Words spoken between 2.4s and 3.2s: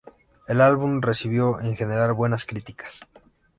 críticas.